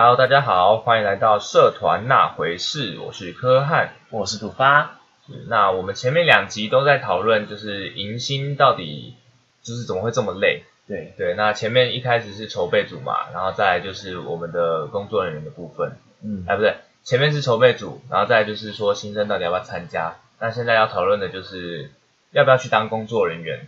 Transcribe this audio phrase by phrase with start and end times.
[0.00, 3.94] Hello，大家好，欢迎来到社团那回事，我是柯汉。
[4.10, 5.00] 我是土发，
[5.48, 9.16] 那我们前面两集都在讨论，就是迎新到底
[9.60, 10.62] 就是怎么会这么累？
[10.86, 21.90] 对，对，那前面一开始是筹备组嘛，然后再来就是我们的工作人员的部分，嗯，哎，不对，前面是筹备组，然后再来就是说新生到底要不要参加，那现在要讨论的就是
[22.30, 23.66] 要不要去当工作人员。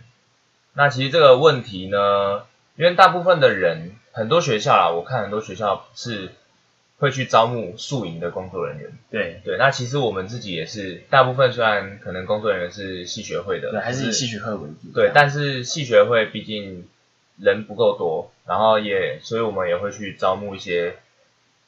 [0.71, 2.43] 那其实这个问题呢，
[2.75, 6.31] 因为大部分的人，很多学校啦，我看很多学校是
[6.97, 8.91] 会去招募宿营的工作人员。
[9.09, 14.91] 对，对，那其实我们自己也是，大部分虽然可能工作人员是系学会的，对，还是以可戏曲会为主。
[14.93, 16.87] 对，但是系学会毕竟
[17.37, 20.97] 人不够多，然后也，所以我们也会去招募一些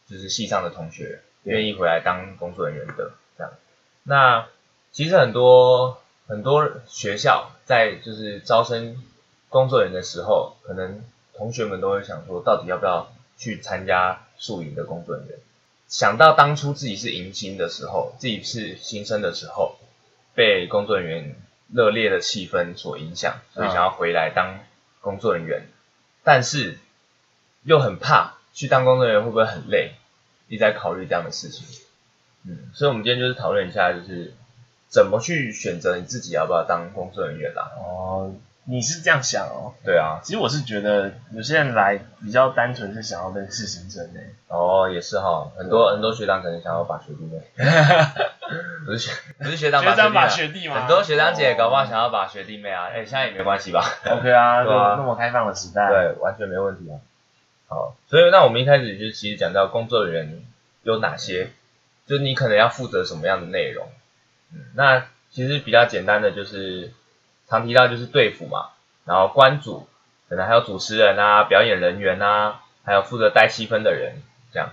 [0.07, 3.54] 就是系上的同学对愿意回来当工作人员的这样。
[4.04, 4.48] 那
[4.91, 9.01] 其实很多很多学校在就是招生
[9.54, 11.04] 工作人员的时候，可能
[11.35, 15.37] 同学们都会想说，到底要不要去参加宿营的工作人员？
[15.87, 19.76] 想到当初自己是迎新的时候，自己是新生的时候，
[20.34, 21.35] 被工作人员
[21.71, 24.59] 热烈的气氛所影响，所以想要回来当
[25.01, 25.68] 工作人员，
[26.24, 26.79] 但是
[27.62, 29.91] 又很怕去当工作人员会不会很累，
[30.48, 31.63] 一直在考虑这样的事情。
[32.48, 34.34] 嗯，所以我们今天就是讨论一下，就是
[34.90, 37.71] 怎么去选择你自己要不要当工作人员啦。
[37.77, 38.34] 哦，
[38.65, 39.73] 你是这样想哦？
[39.83, 44.33] 对啊，其实我是觉得有些人来比较单纯是想要认识新生诶。
[44.47, 47.41] 哦，也是哈，很多很多学长可能想要把学弟妹，
[48.85, 50.79] 不是学不是学长学长把把学弟吗？
[50.81, 56.99] 很多学长姐搞不好想要把学弟妹啊，哎、现在也没关系吧？OK 啊， 对啊那么开放的时代。，对，完全没问题啊。
[57.67, 60.43] 好，所以那我们一开始就其实讲到工作人员
[60.84, 61.49] 有哪些，
[62.05, 63.87] 就是你可能要负责什么样的内容。
[64.53, 66.91] 嗯，那其实比较简单的就是
[67.47, 68.69] 常提到就是队服嘛，
[69.06, 69.88] 然后关主，
[70.30, 74.16] 可能还有主持人啊、表演人员啊，还有负责带气氛的人
[74.52, 74.70] 这样。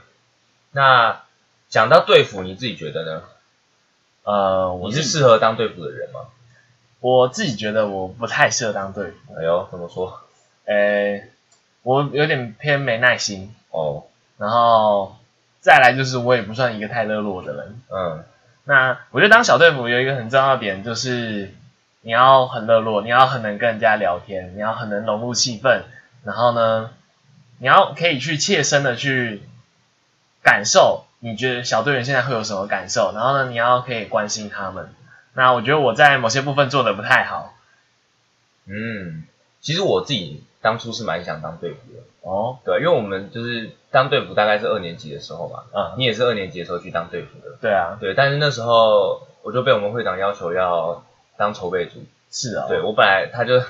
[0.73, 1.23] 那
[1.69, 3.23] 讲到队服，你自己觉得呢？
[4.23, 6.21] 呃，我你是是适合当队服的人吗？
[7.01, 10.21] 我自己觉得我不太适合当队服，哎呦，怎么说？
[10.67, 11.31] 诶，
[11.83, 14.05] 我有点偏没耐心，哦，
[14.37, 15.17] 然后
[15.61, 17.81] 再来就是我也不算一个太热络的人。
[17.89, 18.25] 嗯，
[18.65, 21.55] 那我觉得当小队服有一个很重要的点，就是
[22.03, 25.83] 你要很热络，你要很能跟人家聊天，你要很能融入气氛，
[26.25, 26.91] 然后呢，
[27.59, 29.43] 你要可以去切身的去
[30.43, 34.95] 感受，你觉得小队员现在会有什么感受，然后呢，你要可以关心他们。
[35.35, 37.55] 那我觉得我在某些部分做的不太好。
[38.67, 39.25] 嗯，
[39.61, 42.01] 其实我自己当初是蛮想当队服的。
[42.23, 51.05] 哦，对，因为我们就是当队服大概是二年级的时候嘛，嗯，你也是二年级的时候去当队服的，对啊，对，但是那时候我就被我们会长要求要
[51.41, 53.63] 当筹备组，是啊、对我本来他就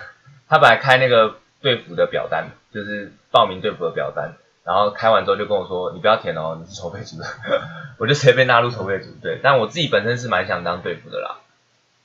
[0.49, 4.33] 他本来开那个队服的表单，就是报名队服的表单，
[4.65, 7.25] 然后开完之后就跟我说你不要填哦，你是筹备组的，
[7.99, 11.39] 我就直接被纳入筹备组，对，但我自己本身是蛮想当队服的啦。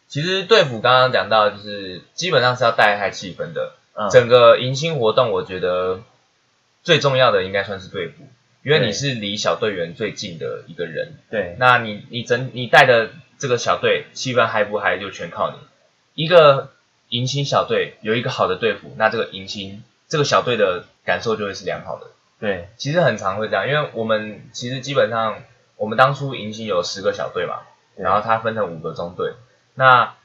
[0.08, 6.02] 其实队服刚刚讲到，就是基本上是要带开气氛的，嗯，整个迎新活动，我觉得
[6.84, 8.28] 最重要的应该算是队服，
[8.62, 11.14] 因为你是离小队员最近的一个人。
[11.32, 15.58] 对，那你你整你带的这个小队气氛嗨不嗨，就全靠你。
[16.14, 16.72] 一个
[17.10, 22.08] 迎新小队有一个好的队服，那这个迎新这个小队的感受就会是良好的。
[22.40, 25.44] 对，其实很常会这样，因为我们其实基本上
[25.78, 27.62] 我们当初迎新有十个小队嘛，
[27.96, 29.34] 然后它分成五个中队，
[29.74, 30.16] 那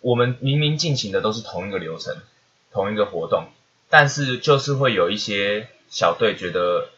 [0.00, 2.16] 我们明明进行的都是同一个流程，
[2.72, 3.48] 同一个活动，
[3.90, 6.88] 但是就是会有一些小队觉得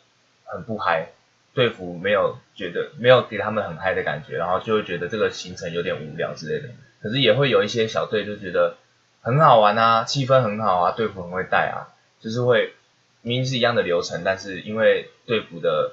[0.44, 1.12] 很不嗨，
[1.54, 6.72] 队服没有觉得没有给他们很嗨的感觉，然后就会觉得这个行程有点无聊之类的。
[7.02, 8.76] 可是也会有一些小队就觉得
[9.22, 12.74] 很好玩啊，气氛很好啊，队服很会带啊，就是会
[13.22, 15.92] 明明是一样的流程，但是因为队服的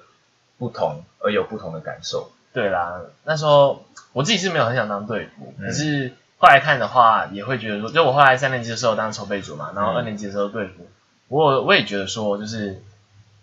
[0.57, 2.31] 不同而有不同的感受。
[2.53, 10.87] 对啦，那时候我自己是没有很想当队服，嗯可是后来看的话，也会觉得说，就我后来三年级的时候当筹备组嘛，然后嗯二年级的时候队服，
[11.27, 12.81] 我我也觉得说，就是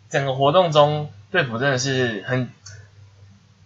[0.08, 2.48] 整个活动中队服真的是很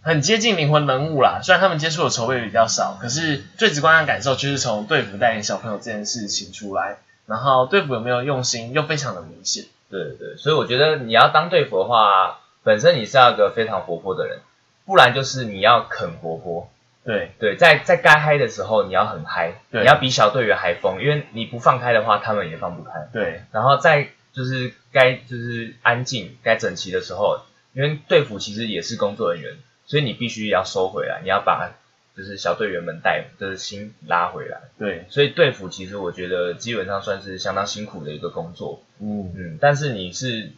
[0.00, 1.40] 很接近灵魂人物啦。
[1.42, 9.66] 虽然他们接触的筹备比较少，可是最直观的感受就是从队服带领小朋友这件事情出来，然后队服有没有用心，又非常的明显。
[9.90, 14.38] 对对对，所以我觉得你要当队服的话，本身你是要一个非常活泼的人，
[14.86, 16.70] 不然就是你要肯活泼。
[17.04, 23.10] 对对，在在该嗨的时候你要很嗨，对你要比小队员还疯，因为你不放开的话，他们也放不开。
[23.12, 27.40] 对然后在就是该就是安静、该整齐的时候，
[27.72, 29.56] 因为队服其实也是工作人员，
[29.86, 31.72] 所以你必须要收回来，你要把
[32.16, 34.60] 就是小队员们带就是心拉回来。
[34.78, 38.82] 对，所以队服其实我觉得基本上算是相当辛苦的一个工作。
[39.00, 40.50] 嗯，嗯，但是你是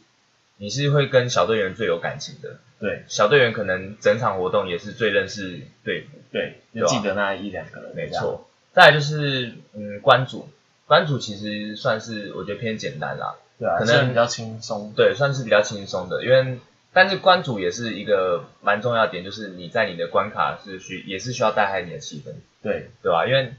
[0.56, 2.58] 你是会跟小队员最有感情的。
[2.80, 8.08] 对小队员可能整场活动也是最认识队服，对，就记得那一两个人，没。
[8.08, 8.48] 错。
[8.72, 10.48] 再来就是嗯关主，
[10.86, 14.94] 关主其实算是我觉得偏简单啦，对啊，可能比较轻松。
[14.96, 16.58] 对，算是比较轻松的，因为
[16.92, 22.32] 但是关主也是一个蛮重要的点，就是你在你的关卡是需也是需要带嗨你的气氛，
[22.62, 23.26] 对对吧？
[23.26, 23.54] 因为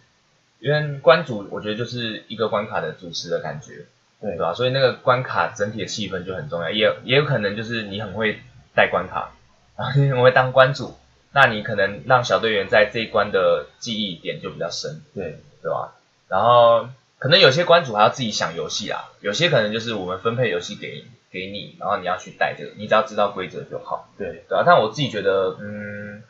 [0.59, 3.85] 因为关主我觉得就是一个关卡的主持的感觉，
[4.21, 4.53] 对对吧？
[4.53, 8.39] 所以那个关卡整体的气氛就很重要，也也有可能就是你很会
[8.75, 9.31] 带关卡，
[9.77, 10.97] 然后你很会当关主，
[11.31, 15.95] 那你可能让小队员在这一关的记忆点就比较深，对对吧？
[16.27, 24.63] 然后可能有些关主还要自己想游戏啊，有些可能就是我们分配游戏给给你，然后你要去带这个，你只要知道规则就好，对对啊。
[24.65, 26.23] 但我自己觉得，嗯，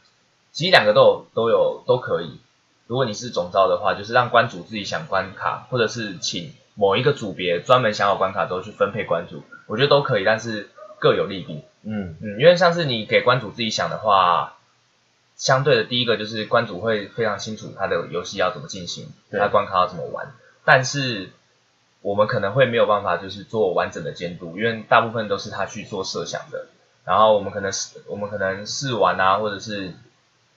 [0.51, 2.39] 其实两个都有都有都可以。
[2.87, 10.69] 如果你是总招的话，就是让关主自己想关卡，或者是请某一个组别专门想好关卡之后去分配关主，我觉得都可以，但是
[10.99, 11.63] 各有利弊。
[11.83, 14.57] 嗯嗯，因为像是你给关主自己想的话，
[15.35, 20.33] 相对的第一个就是关主会非常清楚他的游戏要怎么进行，他关卡要怎么玩，
[20.63, 21.31] 但是
[22.01, 26.65] 我们可能会没有办法就是做完整的监督，因为大部分都是他去做设想的，
[27.05, 29.93] 然后我们可能试我们可能试玩啊，或者是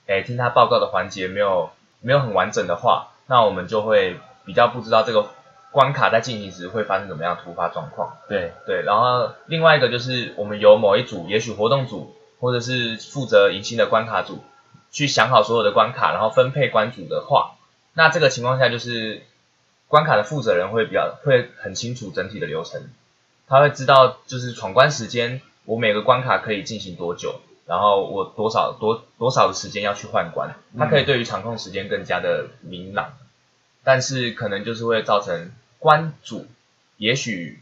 [0.06, 1.70] 诶听他报告的环节没有
[2.00, 5.26] 没有很完整的话，那我们就会比较不知道这个
[5.70, 8.16] 关卡在进行时会发生怎么样突发状况。
[8.28, 14.44] 对对，然后另外一个就是我们由某一组，也许活动组或者是负责迎新的关卡组，
[14.90, 17.56] 去想好所有的关卡，然后分配关组的话，
[17.92, 19.22] 那这个情况下就是
[19.94, 22.82] 关卡的负责人会比较会很清楚整体的流程，
[23.46, 33.12] 他会知道就是闯关时间，我每个关卡可以进行多久，然后我多少多多少的时间要去换关，他可以对于场控时间更加的明朗，
[33.84, 36.48] 但是可能就是会造成关主
[36.96, 37.60] 也许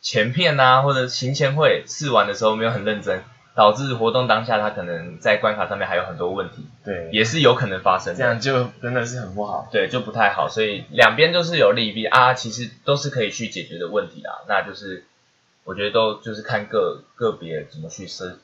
[0.00, 3.24] 前片啊或者行前会试玩的时候没有很认真，
[3.54, 8.18] 导致活动当下他可能在关卡上面还有很多问题，对，也是有可能发生的。
[8.18, 9.68] 这样就真的是很不好。
[9.70, 14.42] 对，就不太好，所以两边都是有利弊啊，其实都是可以去解决的问题啦。
[14.48, 15.04] 那就是
[15.62, 18.38] 我觉得都就是看个个别怎么去设，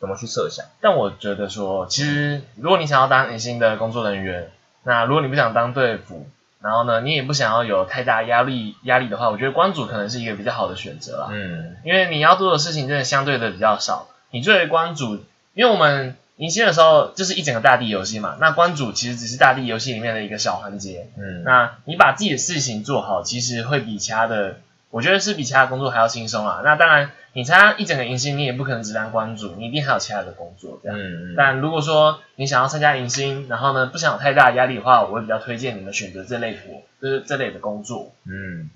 [0.00, 0.66] 怎么去设想。
[0.80, 4.50] 但我觉得说，其实如果你想要当隐形的工作人员，
[4.82, 6.28] 那如果你不想当队服，
[6.60, 11.28] 然后呢，你也不想要有太大压力压力的话，我觉得关主可能是一个比较好的选择啦。
[11.30, 14.08] 嗯，因为你要做的事情真的相对的比较少。
[14.30, 15.24] 你作为关主，
[15.54, 21.08] 因为我们迎新的时候就是一整个大地游戏嘛，那关主其实只是大地游戏里面的一个小环节。
[21.16, 24.58] 嗯，那你把自己的事情做好，其实会比其他的，
[24.90, 26.60] 我觉得是比其他的工作还要轻松啊。
[26.62, 30.98] 那当然，你参加一整个迎新，你也不可能只当关主，你一定还有其他的工作这样。
[30.98, 38.12] 嗯嗯，但如果说你想要参加迎新，然后呢不想有太大的压力的话，我会比较推荐你们选择这类活，就是这类的工作。
[38.24, 38.68] 嗯，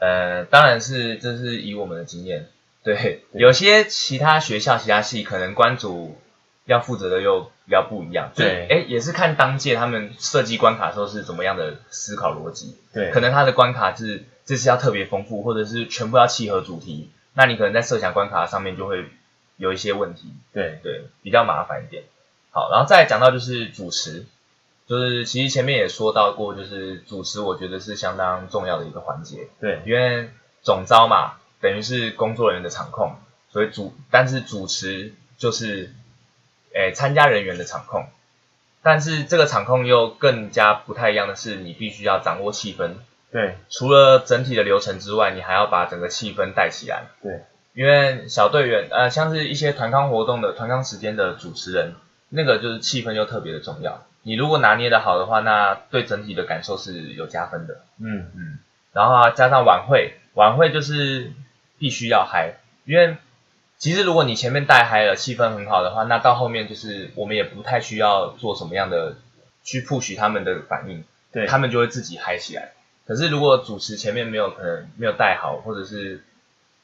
[0.00, 2.46] 呃，当然是这是以我们的经验，
[2.84, 6.16] 对，有些其他学校、其他系可能关主
[6.66, 8.66] 要负责的又比较不一样，对。
[8.70, 13.10] 哎，也是看当届他们设计关卡的时候是怎么样的思考逻辑，对。
[13.10, 19.06] 可能他的关卡是这次要特别丰富，或者是全部要契合主题，那你可能在设想关卡上面就会
[19.56, 20.78] 有一些问题，对。
[20.82, 22.04] 对，比较麻烦一点。
[22.50, 24.26] 好，然后再来讲到就是主持，
[24.86, 29.80] 就是其实前面也说到过，就是主持我觉得是相当重要的一个环节，对。
[29.86, 30.28] 因为
[30.62, 33.16] 总招嘛，等于是工作人员的场控，
[33.48, 35.94] 所以主但是主持就是，
[36.74, 38.04] 诶参加人员的场控，
[38.82, 42.96] 但是这个场控又更加不太一样的是，你必须要掌握气氛，
[43.32, 47.04] 对除了整体的流程之外，你还要把整个气氛带起来。
[47.22, 51.94] 对，因为小队员呃，像是一些团康活动的团康时间的主持人，
[52.28, 54.04] 那个就是气氛又特别的重要。
[54.22, 57.80] 你如果拿捏的好的话，那对整体的感受是有加分的。
[57.98, 58.58] 嗯嗯，
[58.92, 61.32] 然后啊，加上晚会，晚会就是
[61.84, 62.54] 必须要嗨，
[62.86, 63.18] 因为
[63.76, 69.18] 其实如果你前面带嗨了，气氛很好的话，那到后面就是我们也不太需要做什么样的
[69.62, 72.72] 去 push 他们的反应，对，他们就会自己嗨起来。
[73.04, 76.24] 可是如果主持前面没有可能没有带好，或者是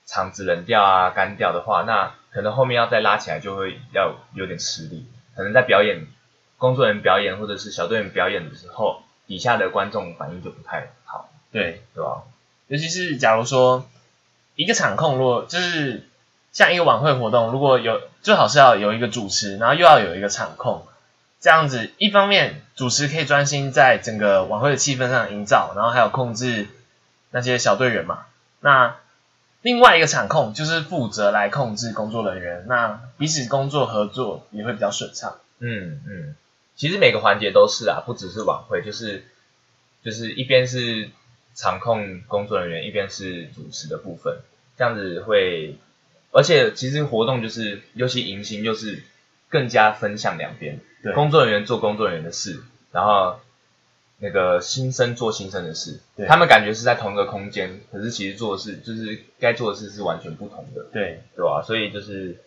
[0.04, 5.06] 场子冷掉啊干掉的话，那可能后面要再拉起来就会要有点吃力。
[5.34, 6.08] 可能在表演
[6.58, 12.24] 工作人员表演或者是小队员表演的时候，底下的观众反应就不太好，对，对吧？
[12.68, 13.88] 尤其是假如说
[14.60, 16.06] 一个场控，如果就是
[16.52, 20.86] 像一个晚会活动，如果有最好是要有一个主持，然后又要有一个场控，
[21.40, 26.66] 这样子一方面主持可以专心在整个晚会的气氛上营造，然后还有控制
[27.30, 28.26] 那些小队员嘛。
[28.60, 28.96] 那
[29.62, 35.38] 另外一个场控就是负责来控制工作人员，那彼此工作合作也会比较顺畅。
[35.58, 36.36] 嗯嗯，
[36.76, 39.24] 其实每个环节都是啊，不只是晚会，就是
[40.04, 41.08] 就是一边是
[41.54, 44.40] 场控工作人员，一边是主持的部分，
[44.80, 45.76] 这样子会
[46.30, 49.02] 而且其实活动就是，尤其迎新就是
[49.50, 51.12] 更加分向两边，对。
[51.12, 52.60] 工作人员做工作人员的事，
[52.90, 53.38] 然后
[54.20, 56.00] 那个新生做新生的事。
[56.16, 61.20] 对，他们感觉是在同一个空间，可是其实做的事就是该做的事是完全不同的，对。
[61.36, 62.38] 对吧、所以就是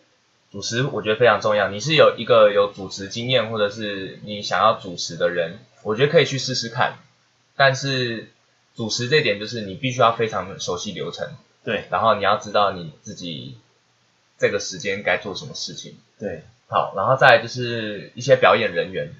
[0.50, 1.68] 主持，我觉得非常重要。
[1.68, 6.94] 你是有一个有主持经验，或者是你想要主持的人，我觉得可以去试试看。
[7.54, 8.30] 但是
[8.74, 11.28] 主持这点就是你必须要非常熟悉流程，
[11.64, 13.56] 对然后你要知道你自己
[14.38, 15.96] 这个时间该做什么事情。
[16.18, 19.10] 对好，然后再来就是一些表演人员，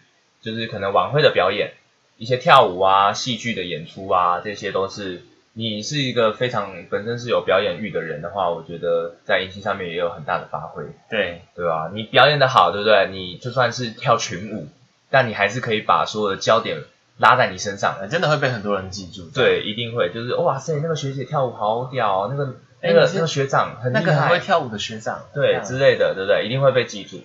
[0.41, 1.73] 就是可能晚会的表演，
[2.17, 5.23] 一些跳舞啊、戏剧的演出啊，这些都是
[5.53, 11.91] 你是一个非常本身是有表演欲的人的话，我觉得在迎新上面也有很大的发挥，对对吧？
[11.93, 13.09] 你表演的好，对不对？
[13.11, 14.69] 你就算是跳群舞，
[15.11, 16.83] 但你还是可以把所有的焦点
[17.19, 17.97] 拉在你身上。
[18.01, 19.31] 呃真的会被很多人记住。
[19.35, 26.45] 对，一定会，就是哇塞，那个学姐跳舞好屌哦，那个那个那个学长很厉害，那个很会跳舞的学长，对之类的，对不对？
[26.45, 27.21] 一定会被记住。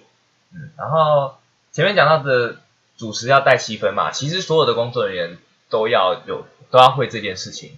[0.54, 1.36] 嗯，然后
[1.72, 2.56] 前面讲到的
[2.98, 5.38] 主持要带气氛嘛，其实所有的工作人员
[5.70, 7.72] 都要有都要会这件事情。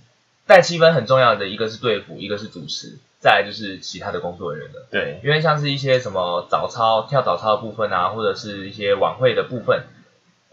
[0.47, 4.85] 带气氛很重要的一个是队服，一个是主持，再来就是其他的工作人员了。
[4.89, 9.83] 对因为像是一些什么早操、跳早操的部分啊，或者是一些晚会的部分，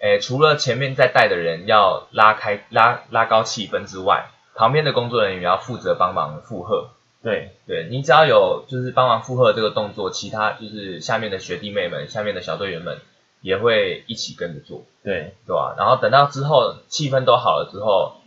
[0.01, 6.91] 诶，除了前面在带的人要拉开、拉拉高气氛之外，旁边的工作人员要负责帮忙附和。
[7.21, 12.99] 对对你只要有就是帮忙附和这个动作，其他就是下面的学弟妹们、下面的小队员们
[13.41, 15.75] 也会一起跟着做，对对吧？
[15.77, 18.21] 然后等到之后气氛都好了之后，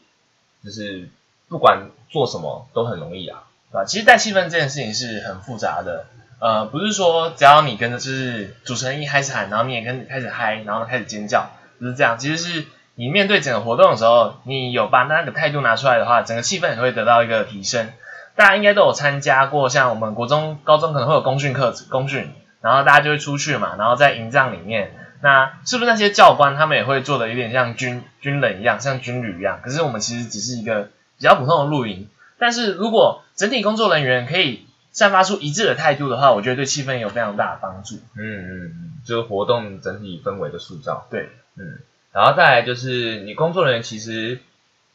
[0.63, 1.08] 就是
[1.48, 3.44] 不管做什么都很容易啊。
[3.72, 3.86] 对吧？
[3.86, 6.06] 其实带气氛这件事情是很复杂的，
[6.42, 11.50] 呃，不是说只要你跟着就是主持人一开始喊，然后你也跟开始嗨，然后开始尖叫，
[11.82, 12.18] 不是这样。
[12.18, 17.90] 其实是你面对整个活动的时候，你有把那个态度拿出来的话，整个气氛也会得到一个提升。
[18.36, 29.60] 大家应该都有参加过，像我们国中、高中可能会有公训课、公训，然后大家就会出去嘛，然后在营帐里面，那是不是那些教官他们也会做的有点像军军人一样，像军旅一样？
[29.62, 32.08] 可是我们其实只是一个比较普通的露营，
[32.40, 37.96] 但是如果整体工作人员可以散发出一致的态度的话，我觉得对气氛有非常大的帮助。
[38.16, 41.06] 嗯嗯嗯，就是活动整体氛围的塑造。
[41.10, 41.79] 对，嗯，
[42.12, 44.39] 然后再来就是你工作人员其实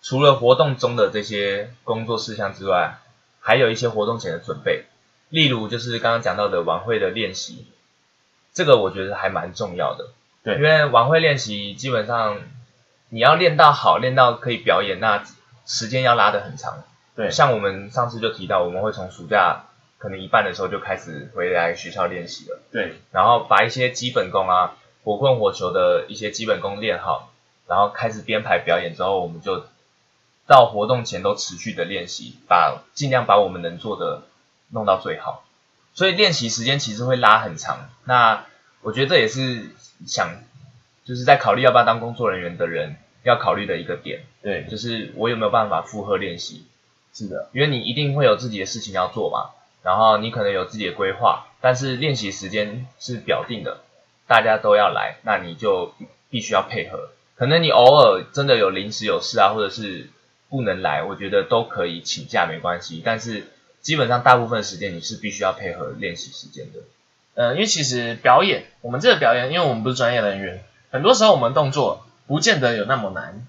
[0.03, 2.99] 除了活动中的这些工作事项之外，
[3.41, 4.85] 还有一些活动前的准备，
[5.29, 7.67] 例如就是刚刚讲到的晚会的练习，
[8.53, 10.09] 这个我觉得还蛮重要的。
[10.43, 12.39] 对因为晚会练习基本上
[13.09, 15.25] 你要练到好，练到可以表演，那
[15.67, 16.85] 时间要拉得很长。
[17.17, 19.65] 对像我们上次就提到，我们会从暑假
[19.99, 22.61] 可能一半的时候就开始回来学校练习了。
[22.71, 27.33] 对然后把一些基本功啊，火棍火球的一些基本功练好，
[27.69, 29.65] 然后开始编排表演之后，我们就
[30.49, 34.25] 到活动前都持续的练习，把尽量把我们能做的
[34.71, 35.45] 弄到最好。
[35.95, 37.89] 所以练习时间其实会拉很长。
[38.03, 38.47] 那
[38.83, 39.71] 我觉得这也是
[40.09, 40.29] 想
[41.05, 46.67] 就是在考虑要不要当工作人员的人要考虑的一个点，对，就是我有没有办法负荷练习。
[47.15, 53.83] 是的，因为你一定会有自己的事情要做嘛，然后你可能有自己的规划，但是练习时间是表定的，
[54.27, 57.11] 大家都要来，那你就必必须要配合。
[57.37, 60.09] 可能你偶尔真的有临时有事啊，或者是
[60.49, 63.45] 不能来，我觉得都可以请假没关系，但是
[63.81, 66.81] 基本上大部分时间你是必须要配合练习时间的。
[67.35, 73.47] 呃，因为其实表演，我们这个表演，因为我们不是专业人员，很多时候我们动作不见得有那么难，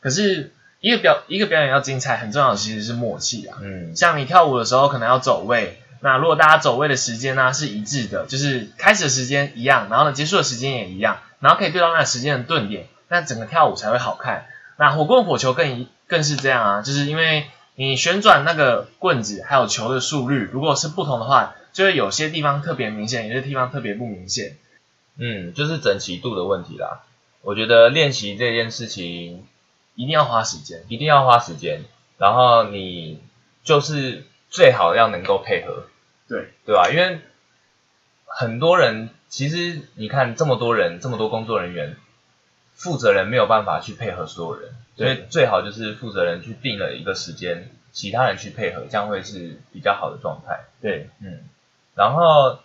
[0.00, 3.58] 可是一个表一个表演要精彩，很重要的其实是默契啊。
[3.60, 14.46] 嗯，像你跳舞的时候可能要走位，那如果大家走位的时间呢、是一致的，就是开始的时间一样，然后呢结束的时间也一样，然后可以对到那个时间的顿点，那整个跳舞才会好看。
[14.76, 24.58] 那火棍火球更一更是这样啊，就是因为你旋转那个棍子还有球的速率，如果是不同的话，就会有些地方特别明显，有些地方特别不明显。
[25.18, 27.02] 嗯，就是整齐度的问题啦。
[27.42, 29.44] 我觉得练习这件事情
[29.96, 30.84] 一定要花时间。
[30.88, 31.82] 一定要花时间，
[32.16, 33.20] 然后你
[33.64, 35.84] 就是最好要能够配合，
[36.28, 36.88] 对对吧？
[36.90, 37.20] 因为
[38.26, 41.96] 很多人其实你看这么多人，这么多工作人员，
[42.74, 50.64] 负责人没有办法去配合所有人，所以最好就是负责人去定了一个时间，其他人去配合，这样会是比较好的状态。
[50.80, 51.44] 对嗯，
[51.94, 52.58] 然后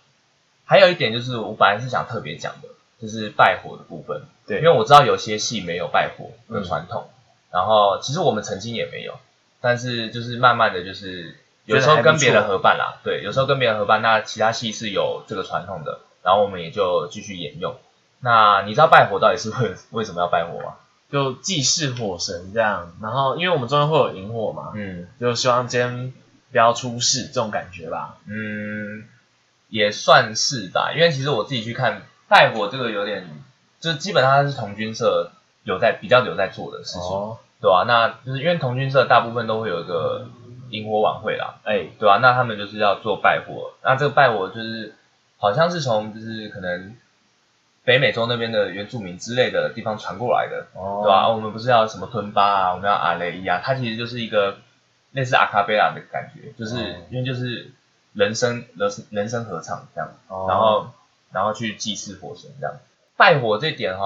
[0.64, 2.68] 还有一点就是我本来是想特别讲的，
[3.00, 4.22] 就是拜火的部分。
[4.46, 7.08] 对因为我知道有些戏没有拜火的嗯传统，
[7.52, 9.18] 然后其实我们曾经也没有，
[9.60, 17.76] 但是就是慢慢的就是有时候跟别人合办啦，对，有时候跟别人合办，那其他系是有这个传统的，然后我们也就继续沿用。
[18.20, 20.74] 那你知道拜火到底是为为什么要拜火吗？
[21.10, 26.12] 就祭祀火神这样，然后因为我们中间会有萤火嘛，嗯，就希望今天
[26.50, 28.16] 不要出事这种感觉吧。
[28.26, 29.04] 嗯，
[29.68, 33.28] 也算是吧，因为其实我自己去看拜火这个有点，
[33.78, 35.32] 就是基本上它是同军社
[35.64, 40.26] 有在比较有在做的事情，哦，对吧、那就是因为同军社大部分都会有一个
[40.72, 44.94] 萤火晚会啦，哎，对吧、那他们就是要做拜火，那这个拜火就是
[45.38, 46.96] 好像是从就是可能
[47.84, 54.58] 北美洲那边的原住民之类的地方传过来的，哦，对吧、我们不是要什么吞巴啊，我们要阿雷伊啊，它其实就是一个
[55.12, 56.96] 类似阿卡贝拉的感觉，就是、哦。
[57.10, 57.70] 因为就是
[58.14, 60.46] 人声人人声合唱这样，哦。
[60.48, 60.86] 然后
[61.32, 62.76] 然后去祭祀火神这样。
[63.16, 64.04] 拜火这点哈、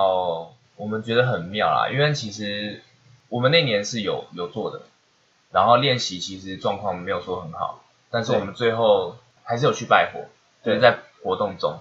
[0.76, 2.82] 我们觉得很妙啦，因为其实
[3.28, 4.82] 我们那年是有有做的，
[5.56, 10.20] 然后练习其实状况没有说很好，但是我们最后还是有去拜火，
[10.62, 11.78] 就是在活动中。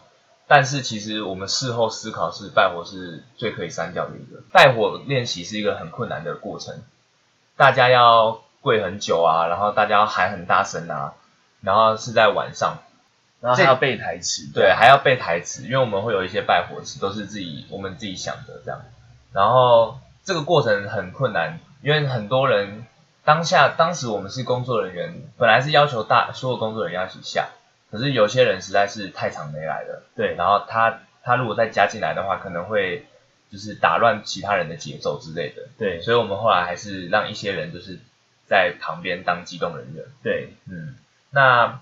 [0.47, 4.41] 但是其实我们事后思考是拜火是最可以删掉的一个。
[4.53, 6.83] 拜火练习是一个很困难的过程，
[7.57, 11.13] 大家要跪很久啊，然后大家要喊很大声啊，
[11.59, 12.77] 然后是在晚上，
[13.41, 18.79] 然后还要背台词，对，还要背台词，因为我们会有一些拜火词都是自己我们自己想的这样，
[19.33, 22.85] 然后这个过程很困难，因为很多人
[23.25, 27.49] 当下当时我们是工作人员，本来是要求大所有工作人员要一起下，
[27.91, 33.05] 可是有些人实在是太长没来了，对，然后他他如果再加进来的话，可能会
[33.51, 36.01] 就是打乱其他人的节奏之类的，对。
[36.01, 37.99] 所以我们后来还是让一些人就是
[38.47, 40.05] 在旁边当机动人员。
[40.23, 40.95] 对，嗯，
[41.31, 41.79] 那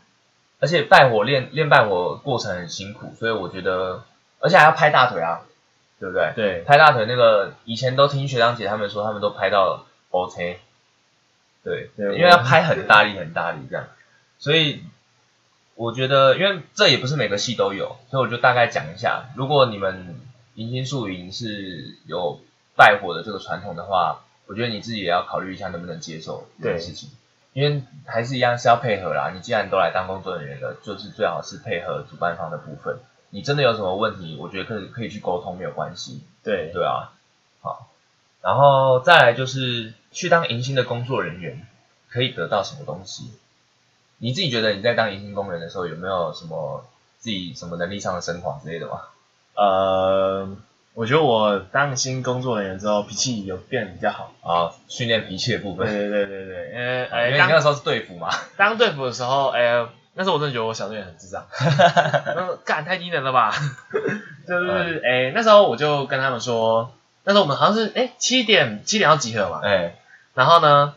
[0.59, 4.03] 而且拜火练练拜火过程很辛苦，所以我觉得，
[4.39, 5.41] 而且还要拍大腿啊，
[5.99, 6.31] 对不对？
[6.35, 10.59] 对，拍大腿那个以前都听学长姐他们说，他们都拍到 OK，
[11.63, 13.87] 对，对因为要拍很大力很大力这样，
[14.37, 14.83] 所以
[15.75, 20.15] 我觉得，因为这也不是每个戏都有，所以我就大概讲一下，如果你们
[20.55, 22.39] 迎新宿营是有
[22.75, 27.09] 拜火的这个传统的话，我觉得你自己也要考虑一下能不能接受这件对事情。
[27.53, 29.31] 因为还是一样是要配合啦。
[29.31, 32.97] 你既然都来当工作人员了，就是最好是配合主办方的部分。
[33.29, 36.23] 你真的有什么问题，我觉得可以可以去沟通，没有关系。
[36.43, 37.13] 对，对啊，
[37.61, 37.92] 好，
[38.43, 41.65] 然后再来就是去当迎新的工作人员，
[42.09, 43.31] 可以得到什么东西？
[44.17, 46.85] 你自己觉得你在当迎新工人的时候，有没有什么
[47.19, 49.01] 自己什么能力上的升华之类的吗？
[49.55, 50.55] 呃，
[50.93, 54.33] 我觉得我当新工作人员之后，脾气有变得比较好。
[54.41, 61.45] 啊，训练脾气的部分，对对对对，因为因为你那时候是队服嘛，当队服的时候，哎，那时候我真的觉得我小队员很智障，
[62.35, 63.53] 那干太低能了吧？
[64.47, 69.97] 就是哎，那时候我就跟他们说，那时候我们好像是哎七点七点要集合嘛，哎，
[70.33, 70.93] 然后呢，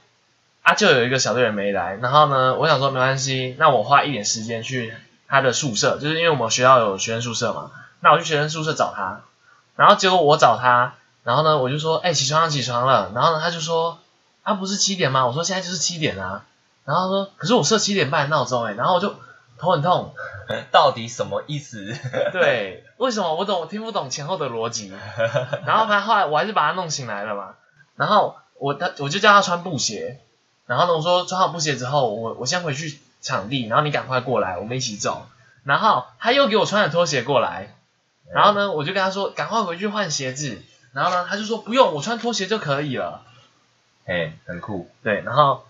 [0.63, 4.93] 啊就有一个小队员没来，然后呢，我想说没关系，那我花一点时间去
[5.29, 9.21] 他的宿舍，就是因为我们学校有学生宿舍嘛，那我去学生宿舍找他，
[9.77, 13.99] 然后结果我找他，然后呢我就说，哎、起床了起床了，然后呢他就说，
[14.43, 15.27] 啊不是七点吗？
[15.27, 16.45] 我说现在就是七点啊，
[16.85, 19.15] 然后他说，可是我设七点半闹钟哎，然后我就
[19.59, 20.15] 头很痛，
[20.71, 21.95] 到底什么意思？
[22.33, 24.93] 对，为什么我懂我听不懂前后的逻辑？
[25.67, 27.55] 然后反正后来我还是把他弄醒来了嘛。
[27.97, 30.21] 然后我他我就叫他穿布鞋，
[30.67, 35.27] 然后呢我说穿好布鞋之后，我我先回去场地，然后你赶快过来，我们一起走。
[35.65, 37.75] 然后他又给我穿了拖鞋过来，
[38.33, 40.63] 然后呢我就跟他说赶快回去换鞋子。
[40.93, 43.23] 然后呢他就说不用，我穿拖鞋就可以了。
[44.07, 45.67] 哎，很酷，对，然后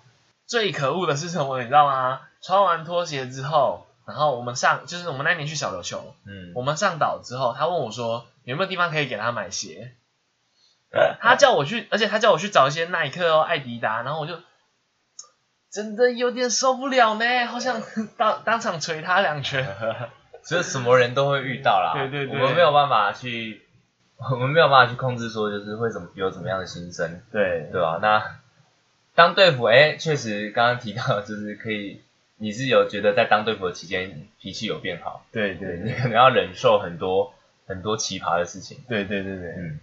[0.47, 2.21] 最可恶的是什么，你知道吗？
[2.47, 9.97] 穿完拖鞋之后，然后我们上就是我们那年去小琉球，嗯，我们上岛之后，他问我说有没有地方可以给他买鞋，
[11.21, 14.39] 他叫我去，而且他叫我去找一些耐克哦、艾迪达，然后我就
[15.73, 17.83] 真的有点受不了呢，好想
[18.17, 19.67] 当当场捶他两拳。
[20.49, 22.41] 这什么人都会遇到啦，对对对。
[22.41, 23.63] 我们没有办法去，
[24.31, 27.69] 我们没有办法去控制说就是会怎么有怎么样的心声，对。
[27.73, 28.23] 对吧、那
[29.17, 32.01] 当队服，哎，确实刚刚提到就是可以，
[32.39, 37.35] 你是有觉得在当队服的期间脾气有变好，对对对 你可能要忍受很多
[37.67, 39.81] 很多奇葩的事情，对对对对，嗯，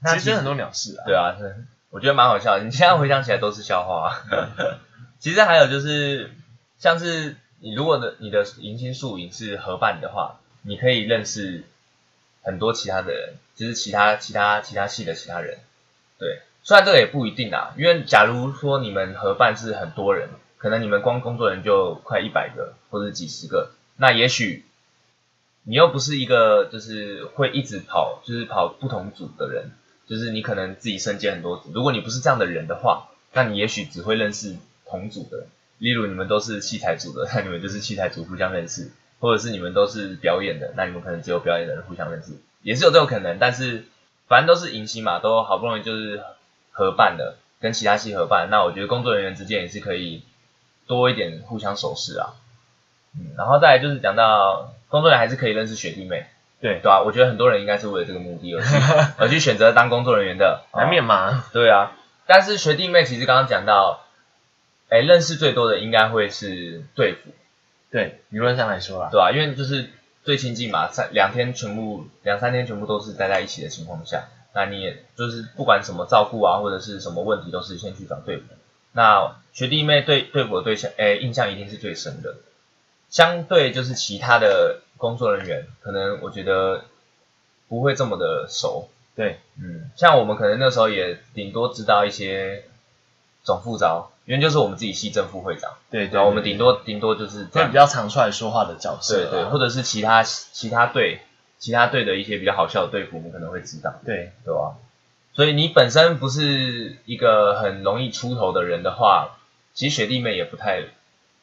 [0.00, 1.04] 那其实很多鸟事啊。
[1.06, 2.64] 对啊，是我觉得蛮好笑的。
[2.64, 4.78] 你现在回想起来都是笑话、啊。
[5.20, 6.32] 其实还有就是，
[6.78, 11.62] 像是你如果的你的迎新宿营是合办的话，你可以认识
[12.42, 15.58] 很多其他的人，就是其他其他其他系的其他人。
[16.18, 20.28] 对，虽然这个也不一定啊，因为假如说你们合办是很多人，
[20.64, 24.64] 可能你们光工作人员就快一百个或者几十个，那也许
[25.64, 29.72] 你又不是一个就是会一直跑，就是跑不同组的人，
[30.08, 31.70] 就是你可能自己身兼很多组。
[31.74, 35.48] 如果你不是这样的人的话，那你也许只会认识同组的。
[35.76, 38.88] 例如你们都是器材组的，那你们就是器材组互相认识；
[39.20, 43.36] 或者是你们都是表演的，那你们可能只有表演的人互相认识，也是有这种可能。
[43.38, 43.84] 但是
[44.28, 46.22] 反正都是迎新嘛，都好不容易就是
[46.70, 50.22] 合办的，跟其他系合办，那我觉得工作人员之间也是可以
[50.86, 52.34] 多一点互相熟识啊。
[53.16, 56.26] 嗯，然后再来就是讲到工作人员还是可以认识学弟妹，
[56.60, 58.68] 对对啊、我觉得很多人应该是为了这个目的而去
[59.18, 61.44] 而去选择当工作人员的， 难免哦嘛。
[61.52, 61.92] 对啊。
[62.26, 64.00] 但是学弟妹其实刚刚讲到，
[64.88, 67.30] 哎，认识最多的应该会是队服，
[67.90, 69.90] 对，理论上来说啦，对吧、因为就是
[70.24, 78.44] 最亲近嘛，三两天全部两三天全部都是待在一起的情况下，那你也就是不管什么照顾啊或者是什么问题，都是先去找队服。
[78.96, 82.36] 那学弟妹对队服的对象，诶，印象一定是最深的。
[83.10, 86.84] 相对就是其他的工作人员，可能我觉得
[87.68, 88.88] 不会这么的熟。
[89.16, 92.64] 对，嗯，像我们可能那时候也顶多知道一些
[93.44, 97.74] 总副招，因为就是我们自己系正副会长，对对，然后我们顶多顶多就是这样比。
[97.74, 101.20] 较常出来说话的角色啦，对对，或者是其他其他队
[101.58, 104.74] 其他队的一些比较好笑的队服，我们可能会知道，对对吧？
[105.34, 109.36] 所以你本身不是一个很容易出头的人的话，
[109.72, 110.84] 其实学弟妹也不太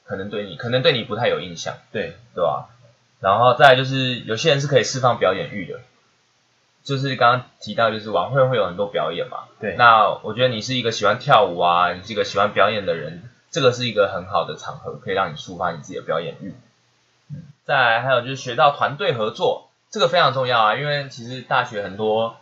[0.06, 2.70] 可能对你，可能对你不太有印象，对对吧？
[3.20, 5.82] 然后再来就是有些人是可以释放表演欲的，
[6.84, 16.56] 就是刚刚提到就是晚会会有很多表演嘛，对，那我觉得你是一个喜欢跳舞啊，你是一个喜欢表演的人，这个是一个很好的场合，可以让你抒发你自己的表演欲。
[17.30, 22.38] 嗯，再来还有就是学到团队合作，这个非常重要啊，因为其实大学很多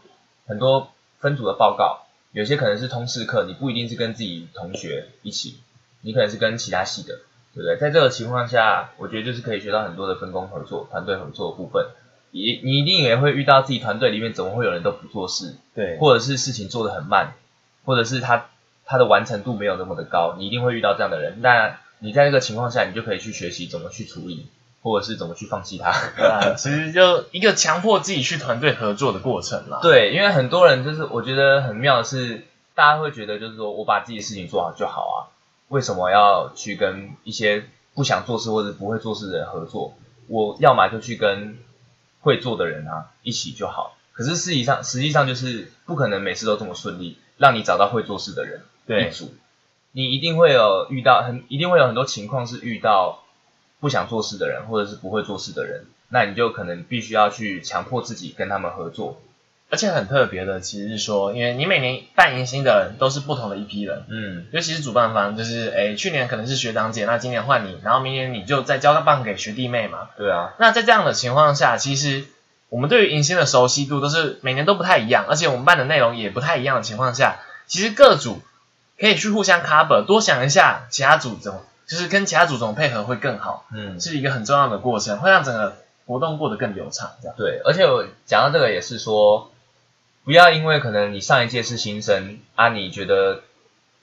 [0.48, 5.60] 很多分组的报告，有些可能是通识课，你不一定是跟自己同学一起，
[6.02, 7.20] 你可能是跟其他系的，
[7.54, 7.78] 对不对？
[7.78, 11.88] 在这个情况下，我觉得就是可以学到很多的分工合作、团队合作的部分。
[12.32, 17.34] 你你一定也会遇到自己团队里面怎么会有人都不做事，对或者是事情做得很慢，
[17.86, 18.50] 或者是他
[18.86, 21.42] 他的完成度没有那么的高，你一定会遇到这样的人。
[21.42, 24.46] 那你在这个情况下，你就可以去学习怎么去处理，
[24.82, 25.90] 或者是怎么去放弃它。
[26.24, 29.80] 啊，其实就一个强迫自己去团队合作的过程啦。
[29.82, 35.18] 对，因为很多人就是我觉得很妙的是，大家会觉得就是说我把自己的事情做好就好啊，
[35.68, 39.94] 为什么要去跟一些不想做事或者不会做事的人合作？
[40.28, 41.58] 我要么就去跟
[42.22, 43.96] 会做的人啊一起就好。
[44.14, 49.34] 可是实际上，实际上就是不可能每次都这么顺利，让你找到会做事的人对一组，
[49.94, 53.24] 你一定会有遇到很一定会有很多情况是遇到
[53.80, 59.22] 不想做事的人或者是不会做事的人，那你就可能必须要去强迫自己跟他们合作。
[59.72, 70.10] 而且很特别的，其实是说，因为你每年办迎新的人都是不同的一批人，嗯，尤其是主办方，就是诶，去年可能是学长姐，那今年换你，然后明年你就再交棒给学弟妹嘛。
[70.18, 72.26] 对啊，那在这样的情况下，其实
[72.70, 77.38] 我们对于迎新的熟悉度都是每年都不太一样，而且我们办的内容也不太一样的情况下，
[77.68, 78.42] 其实各组
[79.00, 85.76] 可以去互相 cover，多想一下其他组怎么，就是跟其他组怎么配合会更好，嗯，是一个很重要的过程，会让整个
[86.06, 87.14] 活动过得更流畅。
[87.20, 89.52] 这样，对，而且我讲到这个也是说，
[90.24, 93.42] 不要因为可能你上一届是新生啊，你觉得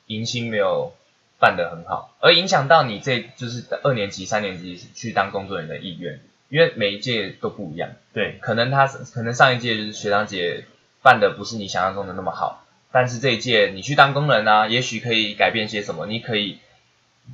[0.07, 0.95] 迎新没有
[1.39, 6.19] 办得很好，而影响到你这就是二年级、三年级去当工作人员的意愿，
[6.49, 8.39] 因为每一届都不一样，对。
[8.41, 10.65] 可能他可能上一届就是学长姐
[11.03, 16.59] 办的不是你想象中的那么好，但是这一届你去当工人啊，也许可以改变些什么，你可以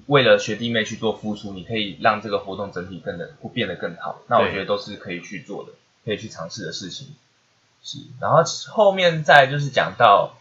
[0.06, 5.72] 为了学弟妹去做付出，你可以让这个活动整体更的变得更好，那我觉得都是可以去做的，
[6.04, 7.14] 可以去尝试的事情。
[7.82, 10.34] 是，然后后面再就是讲到，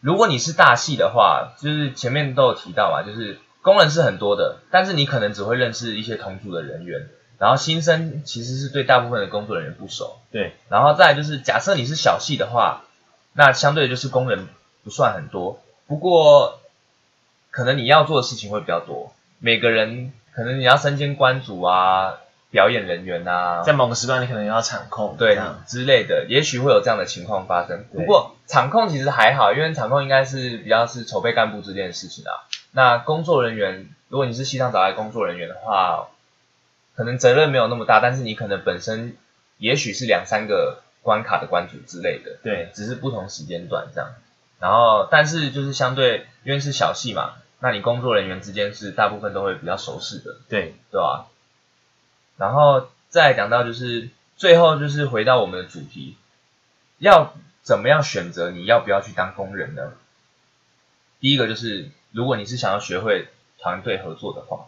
[0.00, 10.54] 如果你是大系的话，就是前面都有提到嘛，就是工人是很多的，但是你可能只会认识一些同组的人员，然后新生其实是对大部分的工作人员不熟，对。
[10.68, 12.82] 然后再就是假设你是小系的话，
[13.32, 14.48] 那相对就是工人
[14.82, 16.61] 不算很多，不过
[17.52, 22.14] 可能你要做的事情会比较多，每个人可能你要身兼官主啊、
[22.50, 27.84] 表演人员啊，在某个时段你可能要场控，对之类的，也许会有这样的情况发生。
[27.92, 32.32] 不过场控其实还好，因为场控应该是比较是筹备干部之间的事情啊。
[32.72, 36.08] 那工作人员，如果你是西藏找来工作人员的话，
[36.96, 39.16] 可能责任没有那么大，但是你可能本身
[39.58, 44.10] 也许是两三个关卡的关主之类的，对只是不同时间段这样。
[44.58, 47.32] 然后，但是就是相对，因为是小戏嘛，
[47.64, 51.26] 那你工作人员之间是大部分都会比较熟识的，对对吧？
[52.36, 56.16] 然后再讲到就是最后就是回到我们的主题，
[56.98, 59.92] 要怎么样选择你要不要去当工人呢？
[61.20, 63.28] 第一个就是如果你是想要学会
[63.60, 64.66] 团队合作的话，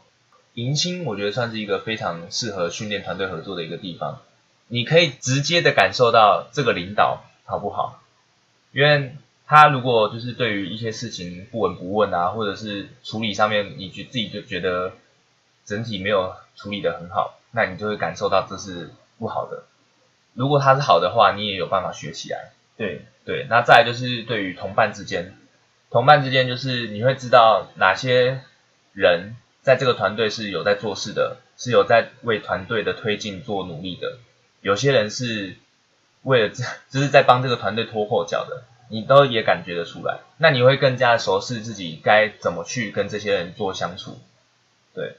[0.54, 4.20] 迎新我觉得算是一个非常适合训练团队合作的一个地方。
[4.68, 8.00] 你可以直接的感受到这个领导好不好，
[8.70, 14.92] 因为他如果就是对于一些事情不闻不问啊，或者是处理上面你觉自己就觉得
[15.64, 19.64] 整体没有处理的很好，那你就会感受到这是不好的。
[20.32, 22.52] 如果他是好的话，你也有办法学起来。
[22.76, 25.36] 对对，那再来就是对于同伴之间，
[25.90, 28.40] 同伴之间就是你会知道哪些
[28.92, 34.18] 人在这个团队是有在做事的，是有在为团队的推进做努力的。
[34.60, 35.56] 有些人是
[36.22, 40.20] 为了这，就是在帮这个团队拖后脚的，你都也感觉得出来。
[40.38, 44.18] 那你会更加熟悉自己该怎么去跟这些人做相处，
[44.94, 45.16] 对。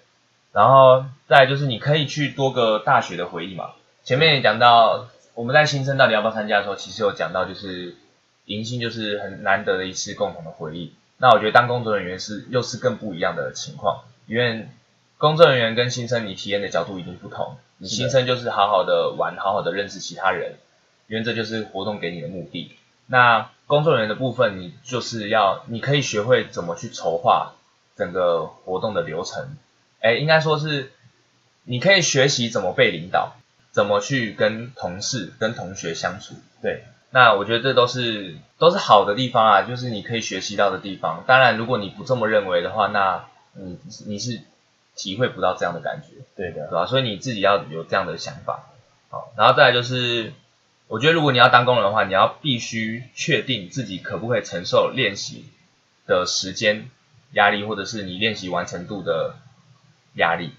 [0.51, 3.71] 然后再就是你可以去多个大学的回忆嘛。
[4.04, 7.95] 前面也讲到，我们在新生到底要不要参加的时候，其实有讲到就是
[8.45, 10.93] 迎新就是很难得的一次共同的回忆。
[11.17, 14.04] 那我觉得当工作人员是又是更不一样的情况。
[14.28, 14.67] 因为
[15.17, 20.56] 工作人员跟新生你体验的角度已经不同，你新生就是好好的玩，好好的认识其他人，
[21.08, 22.71] 因为这就是活动给你的目的。
[23.08, 27.54] 那工作人员的部分，你就是要你可以学会怎么去筹划
[27.95, 29.56] 整个活动的流程，
[30.01, 30.91] 哎，应该说是
[31.63, 33.34] 你可以学习怎么被领导，
[33.71, 36.36] 怎么去跟同事、跟同学相处。
[36.62, 41.23] 对，那我觉得这都是都是好的地方啊，就是你可以学习到的地方。
[41.25, 44.41] 当然，如果你不这么认为的话，那你你是
[44.95, 46.86] 体会不到这样的感觉，对的，对吧？
[46.86, 48.65] 所以你自己要有这样的想法，
[49.10, 50.34] 好，然后再来就是，
[50.87, 55.45] 我觉得如果你要当工人的话，你要必须确定自己可不可以承受练习
[56.07, 56.89] 的时间
[57.33, 59.35] 压力，或者是你练习完成度的
[60.13, 60.51] 压力，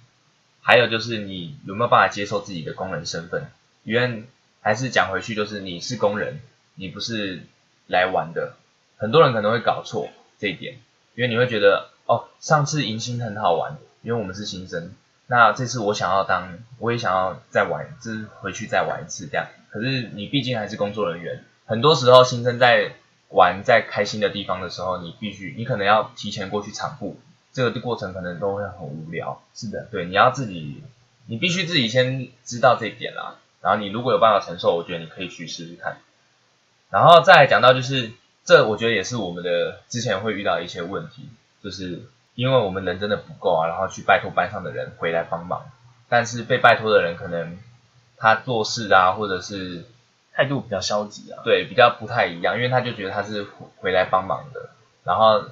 [0.63, 3.51] 还有就是你有没有办法接受自己的工人身份？
[3.85, 4.25] 因为
[4.61, 6.41] 还是讲回去，就是你是工人，
[6.75, 7.43] 你不是
[7.87, 8.57] 来玩的。
[8.97, 10.09] 很多人可能会搞错
[10.39, 10.79] 这一点，
[11.15, 11.91] 因为你会觉得。
[12.09, 14.95] 哦，上次迎新很好玩，因为我们是新生。
[15.27, 19.49] 那这次我想要当，我也想要再玩，就是回去再玩一次这样。
[19.77, 22.93] 可是你毕竟还是工作人员，很多时候新生在
[23.29, 27.19] 玩在开心的地方的时候，你必须，你可能要提前过去场部，
[27.53, 29.43] 这个过程可能都会很无聊。
[29.55, 30.83] 是的，对，你要自己，
[31.27, 33.37] 你必须自己先知道这一点啦。
[33.61, 35.99] 然后你如果有办法承受，我觉得你可以去试试看。
[36.89, 38.13] 然后再讲到就是，
[38.47, 41.29] 这我觉得也是我们的之前会遇到一些问题。
[41.63, 45.69] 就是因为我们人真的不够啊，然后去拜托班上的人回来帮忙，
[46.09, 47.59] 但是被拜托的人可能
[48.17, 49.85] 他做事啊，或者是
[50.35, 53.47] 态度比较消极啊，对，比较不太一样，因为他就觉得他是
[53.79, 54.71] 回来帮忙的，
[55.05, 55.45] 然后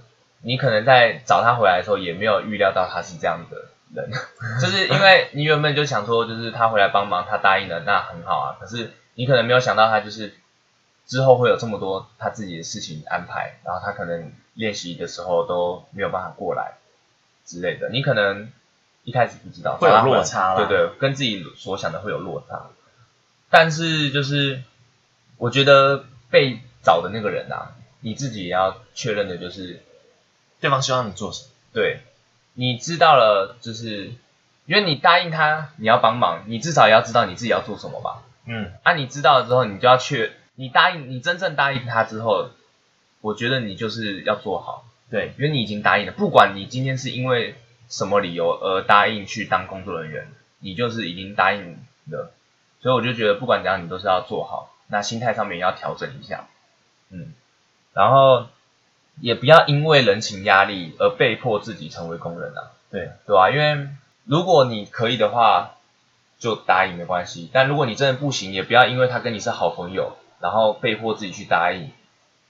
[0.43, 4.11] 你可能在找他回来的时候也没有预料到他是这样的人，
[4.61, 10.35] 就是因为你原本就想说，就是他回来帮忙，他答应了，那很好啊，可是你可能没有想到他就是
[11.07, 14.33] 之后会有这么多他自己的事情安排，然后他可能。
[14.57, 16.75] 练习的时候都没有办法过来
[17.45, 18.53] 之类的，你可能
[19.05, 22.71] 一开始不知道会有落差对对，跟自己所想的会有落差。
[23.51, 24.63] 但是就是
[25.37, 29.83] 我觉得被找的那个人啊，你自己也要确认的就是
[30.61, 31.51] 对方希望你做什么。
[31.73, 32.01] 对，
[32.55, 34.13] 你知道了，就是
[34.67, 38.23] 因为你答应他你要帮忙，你至少也要知道你自己要做什么吧。
[38.47, 42.51] 嗯，啊，你知道了之后，你就要确你答应你真正答应他之后。
[43.21, 47.55] 我觉得你就是要做好，对，因为你已经答应了，不管你今天是因为
[47.89, 51.79] 什么理由而答应去当工作人员，你就是已经答应
[52.11, 52.33] 了，
[52.81, 56.47] 所以我就觉得不管怎样，你都是要做好，那心态上面也要调整一下，
[57.11, 57.33] 嗯，
[57.93, 58.47] 然后
[59.21, 63.51] 也不要因为人情压力而被迫自己成为工人啊，对，对吧？
[63.51, 63.89] 因为
[64.25, 65.77] 如果你可以的话，
[66.39, 71.91] 就答应没关系，但如果你真的不行，也不要因为他跟你是好朋友，然后被迫自己去答应。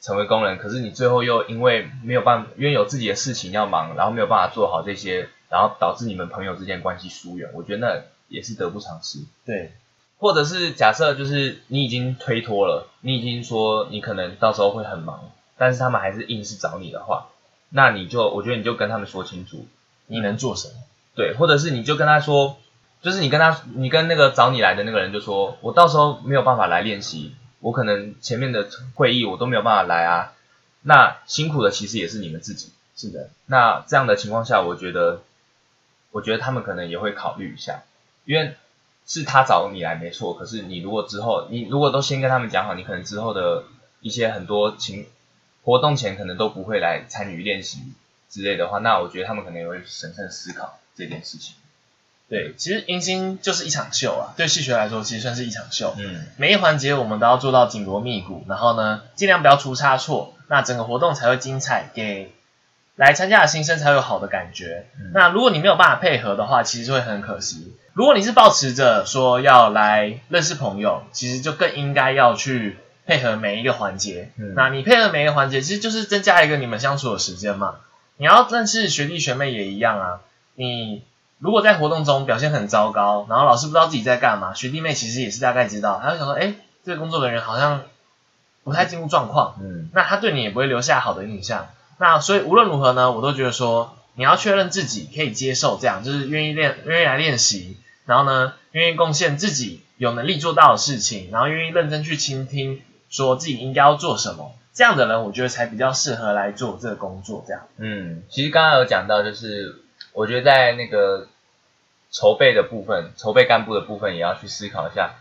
[0.04, 9.20] 成为工人，可是你最后又因为没有办法，因为有自己的事情要忙，然后没有办法做好这些，然后导致你们朋友之间关系疏远，我觉得那也是得不偿失。
[9.46, 9.72] 对，
[10.18, 17.28] 或者是假设就是你已经推脱了，你已经说你可能到时候会很忙，但是他们还是硬是找你的话，
[17.70, 19.66] 那你就我觉得你就跟他们说清楚
[20.06, 20.74] 你能做什么。
[21.14, 22.58] 对，或者是你就跟他说，
[23.00, 27.34] 就是你跟他，你跟那个找你来的那个人就说，我到时候没有办法来练习。
[27.64, 30.34] 我可能前面的会议我都没有办法来啊，
[30.82, 32.70] 那辛苦的其实也是你们自己。
[32.94, 35.22] 是的，那这样的情况下，我觉得，
[36.12, 37.82] 我觉得他们可能也会考虑一下，
[38.26, 38.54] 因为
[39.06, 43.64] 是他找你来没错，可是你如果之后，你如果都先跟他们讲好，你可能之后的
[44.00, 45.06] 一些很多情
[45.62, 47.78] 活动前可能都不会来参与练习
[48.28, 51.54] 之类的话，那我觉得他们可能也会审慎思考这件事情。
[52.26, 55.94] 对，其实迎新就是一场秀啊，对戏学来说，其实算是一场秀。
[55.98, 62.32] 嗯，每一环节我们都要做到紧锣密鼓，然后呢，尽量不要出差错，那整个活动才会精彩，给
[62.96, 64.86] 来参加的新生才有好的感觉。
[65.12, 67.76] 那如果你没有办法配合的话，其实会很可惜。
[67.92, 74.30] 如果你是抱持着说要来认识朋友，其实就更应该要去配合每一个环节。
[74.56, 77.76] 那你配合每一个环节，其实就是增加一个你们相处的时间嘛。
[78.16, 80.20] 你要认识学弟学妹也一样啊，
[80.54, 81.02] 你。
[81.44, 86.54] 如果在活动中表现很糟糕，然后老师不知道自己在干嘛，学弟妹其实也是大概知道，他就想说，哎，
[86.86, 87.82] 这个工作人员好像
[88.62, 91.66] 不太进入状况，嗯，那他对你也不会留下好的印象。
[91.98, 97.76] 那所以无论如何呢，我都觉得说，你要确认自己可以接受这样，就是愿意练，愿意来练习，
[98.06, 102.80] 然后呢，愿意贡献自己有能力做到的事情，然后愿意认真去倾听，
[103.10, 107.44] 说自己应该要做什么，这样的人，我觉得才比较适合来做这个工作。
[107.46, 109.82] 这样，嗯，其实刚刚有讲到，就是
[110.14, 111.28] 我觉得在那个
[112.14, 115.16] 筹备的部分，筹备干部的部分，也要去思考一下。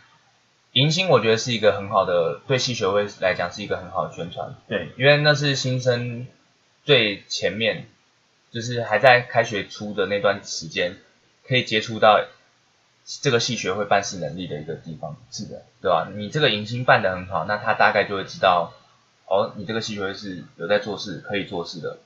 [0.71, 4.55] 迎新，我觉得是一个很好的，对系学会来讲是一个很好的宣传。
[4.69, 6.27] 对，因为那是新生
[6.85, 7.87] 最前面。
[8.53, 10.97] 就是还在开学初的那段时间，
[11.47, 12.23] 可以接触到
[13.03, 16.07] 这个系学会办事能力的一个地方，是的，对吧？
[16.15, 18.71] 你这个迎新办得很好，那他大概就会知道，
[19.25, 21.97] 哦，你这个系学会是有在做事，可以做事的。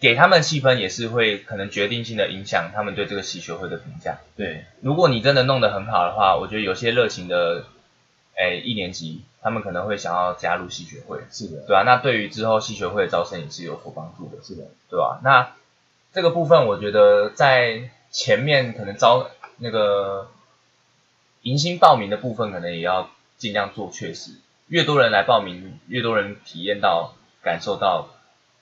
[0.00, 4.18] 给他们气氛也是会可能决定性的影响他们对这个系学会的评价。
[4.36, 7.66] 对，如果你真的弄得很好的话，我觉得有些热情的，
[8.34, 9.22] 哎，一年级。
[9.42, 11.82] 他们可能会想要加入系学会，是的，对啊？
[11.86, 15.18] 那对于之后系学会的招生也是有所帮助的，是的，对吧？
[15.24, 15.54] 那
[16.12, 20.28] 这个部分我觉得在前面可能招那个
[21.40, 23.08] 迎新报名的部分，可能也要
[23.38, 24.32] 尽量做确实，
[24.66, 28.10] 越多人来报名，越多人体验到、感受到，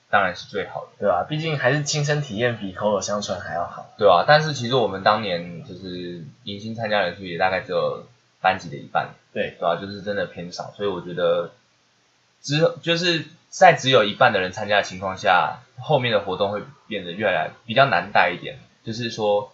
[0.09, 1.25] 当然是最好的，对吧？
[1.27, 4.25] 毕竟还是亲身体验比口耳相传还要好，对吧？
[4.27, 8.05] 但是其实我们当年就是迎新参加人数也大概只有。
[8.41, 9.75] 班级的一半，对，对吧？
[9.81, 11.51] 就是真的偏少，所以我觉得，
[12.41, 18.59] 只就是在只有一半的人参加的情况下，后面的活动会变得越来比较难带一点。
[18.85, 19.51] 就是说，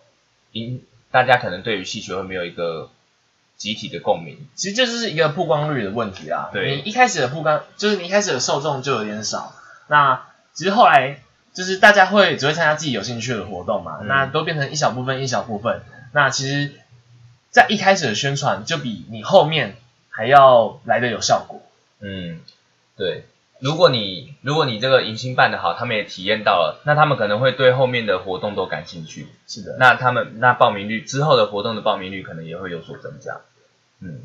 [0.52, 2.92] 因大家可能对于戏学会没有一个
[3.58, 6.52] 集体的共鸣，其实就是一个曝光率的问题啦。
[6.54, 9.56] 对，你一开始的曝光，就是你一开始的受众就有点少，
[9.88, 11.22] 那其实后来
[11.54, 16.72] 就是大家会只会参加自己有兴趣的活动嘛，那都变成一小部分一小部分，那其实。
[17.56, 19.78] 在一开始的宣传就比你后面
[20.10, 21.62] 还要来的有效果。
[22.02, 22.42] 嗯，
[22.98, 23.24] 对。
[23.62, 29.30] 如果你如果你这个迎新办的好，他们也体验到了，那他们可能会对后面的活动都感兴趣。
[29.48, 29.78] 是的。
[29.80, 33.38] 那他们那报名率之后的活动的报名率可能也会有所增加。
[34.02, 34.24] 嗯，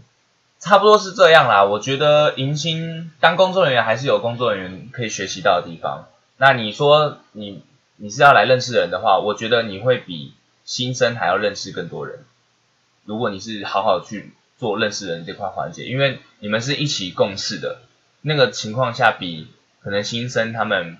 [0.58, 1.62] 差不多是这样啦。
[1.62, 6.08] 我觉得迎新当工作人员还是有工作人员可以学习到的地方。
[6.42, 7.62] 那你说你
[7.96, 10.32] 你是要来认识人的话，我觉得你会比
[10.64, 12.24] 新生还要认识更多人。
[13.04, 17.82] 如果你是好好去做认识人这块环节，因为你们是一起共事的，
[18.22, 19.48] 那个情况下比
[19.82, 20.96] 可能新生他们，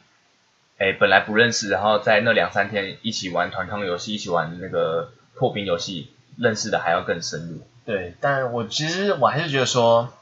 [0.76, 7.66] 哎本来不认识，然后在那两三天一起玩团康游戏，一起玩那个破冰游戏，认识的还要更深入。
[7.86, 10.12] 对，但我其实我还是觉得说，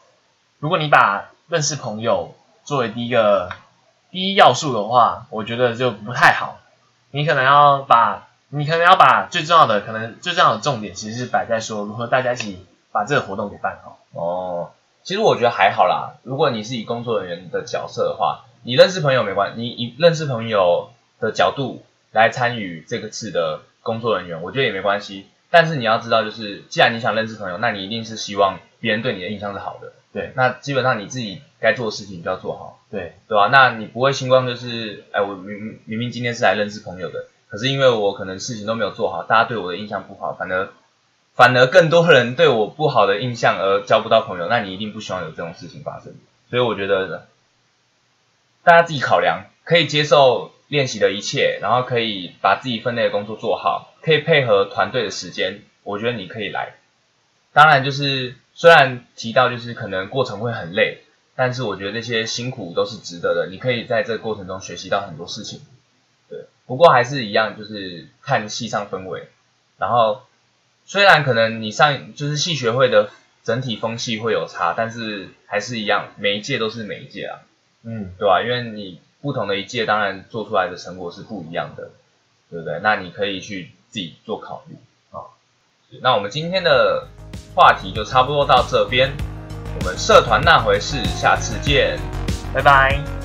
[0.61, 3.51] 如果你把认识朋友作为第一个
[4.11, 6.59] 第一要素的话，我觉得就不太好。
[7.11, 8.25] 你可能要把。
[8.51, 13.99] 你可能要把最重要的，可能最重要的重点，其实是摆在说如何大家一起把这个活动给办好。
[14.13, 14.71] 哦，
[15.03, 16.15] 其实我觉得还好啦。
[16.23, 25.27] 如果你是以工作人员的角色的话，你认识朋友没关系，你以认识朋友的角度来参与这个次的工作人员，我觉得也没关系。
[25.51, 29.93] 但是你要知道，就是既然你想认识朋友，那你一定是希望别人对你的印象是好的。
[30.15, 32.81] 对，那基本上你自己该做的事情就要做好。
[32.91, 33.49] 对，对吧？
[33.49, 37.27] 那你不会星光就是，哎，我明明明今天是来认识朋友的。
[37.49, 40.69] 可是因为我可能事情都没有做好，大家对我的印象不好，反而
[41.35, 46.15] 反而更多人对我不好的印象而交不到朋友，那你一定不希望有这种事情发生。
[46.51, 47.27] 所以我觉得
[48.65, 56.75] 大家自己考量，可以接受练习的一切，然后可以把自己分内的工作做好，可以配合团队的时间，我觉得你可以来。
[57.55, 61.03] 当然就是虽然提到就是可能过程会很累，
[61.41, 65.61] 但是我觉得这些辛苦都是值得的，你可以在这个过程中学习到很多事情。
[66.29, 69.29] 对不过还是一样，就是看系上氛围。
[69.79, 70.23] 然后
[70.85, 73.11] 虽然可能你上就是系学会的
[73.45, 77.39] 整体风气会有差，但是还是一样，每一届都是每一届啊。
[77.85, 78.43] 嗯，对吧？
[78.43, 81.93] 因为你不同的一届，当然做出来的成果是不一样的，
[82.51, 82.81] 对不对？
[82.83, 84.75] 那你可以去自己做考虑
[85.13, 85.31] 啊。
[86.03, 87.07] 那我们今天的
[87.55, 89.13] 话题就差不多到这边，
[89.79, 91.99] 我们社团那回事，下次见，
[92.53, 93.18] 拜拜。